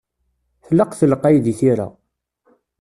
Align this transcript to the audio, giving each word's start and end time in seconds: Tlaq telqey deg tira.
Tlaq 0.67 0.91
telqey 0.99 1.37
deg 1.45 1.55
tira. 1.59 1.87